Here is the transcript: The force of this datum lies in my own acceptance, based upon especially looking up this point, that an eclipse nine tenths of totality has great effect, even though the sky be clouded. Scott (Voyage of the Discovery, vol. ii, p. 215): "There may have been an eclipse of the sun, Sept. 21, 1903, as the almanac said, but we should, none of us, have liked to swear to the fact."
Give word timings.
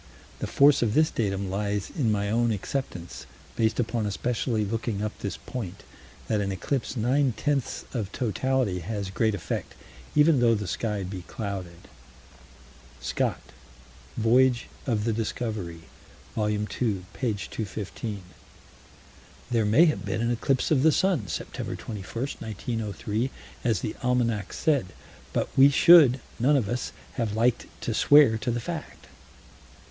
The 0.39 0.47
force 0.47 0.81
of 0.81 0.95
this 0.95 1.11
datum 1.11 1.51
lies 1.51 1.91
in 1.91 2.11
my 2.11 2.27
own 2.31 2.51
acceptance, 2.51 3.27
based 3.55 3.79
upon 3.79 4.07
especially 4.07 4.65
looking 4.65 5.03
up 5.03 5.11
this 5.19 5.37
point, 5.37 5.83
that 6.27 6.41
an 6.41 6.51
eclipse 6.51 6.97
nine 6.97 7.35
tenths 7.37 7.85
of 7.93 8.11
totality 8.11 8.79
has 8.79 9.11
great 9.11 9.35
effect, 9.35 9.75
even 10.15 10.39
though 10.39 10.55
the 10.55 10.65
sky 10.65 11.03
be 11.03 11.21
clouded. 11.27 11.87
Scott 12.99 13.41
(Voyage 14.17 14.69
of 14.87 15.03
the 15.03 15.13
Discovery, 15.13 15.81
vol. 16.33 16.49
ii, 16.49 16.65
p. 17.13 17.33
215): 17.33 18.23
"There 19.51 19.65
may 19.65 19.85
have 19.85 20.03
been 20.03 20.21
an 20.21 20.31
eclipse 20.31 20.71
of 20.71 20.81
the 20.81 20.91
sun, 20.91 21.25
Sept. 21.27 21.53
21, 21.77 21.97
1903, 22.03 23.29
as 23.63 23.81
the 23.81 23.95
almanac 24.01 24.51
said, 24.51 24.87
but 25.31 25.47
we 25.55 25.69
should, 25.69 26.19
none 26.39 26.57
of 26.57 26.67
us, 26.67 26.91
have 27.17 27.35
liked 27.35 27.67
to 27.81 27.93
swear 27.93 28.39
to 28.39 28.49
the 28.49 28.59
fact." 28.59 29.05